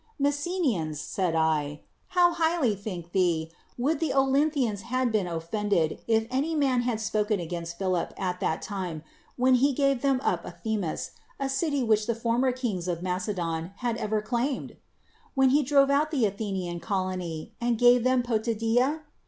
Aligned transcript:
''Messenians!'' 0.19 0.97
said 1.15 1.35
I, 1.35 1.81
''how 2.17 2.33
highly, 2.33 2.73
think 2.75 3.11
ye, 3.13 3.51
would 3.77 3.99
the 3.99 4.09
Olynthians 4.15 4.79
have 4.81 5.11
been 5.11 5.27
offended 5.27 6.01
if 6.07 6.25
any 6.31 6.55
man 6.55 6.81
had 6.81 6.99
spoken 6.99 7.39
against 7.39 7.77
Philip 7.77 8.11
at 8.17 8.39
that 8.39 8.63
time 8.63 9.03
when 9.35 9.53
he 9.61 9.73
gave 9.73 10.01
them 10.01 10.19
up 10.23 10.43
Anthemus, 10.43 11.11
a 11.39 11.47
city 11.49 11.83
which 11.83 12.07
the 12.07 12.15
former 12.15 12.51
kings 12.51 12.87
of 12.87 13.01
]\Iacedon 13.01 13.73
had 13.75 13.95
ever 13.97 14.23
claimed? 14.23 14.77
when 15.35 15.51
he 15.51 15.61
drove 15.61 15.91
out 15.91 16.09
the 16.09 16.25
Athenian 16.25 16.79
colony, 16.79 17.53
and 17.61 17.77
gave 17.77 18.03
them 18.03 18.23
Potidaia? 18.23 19.01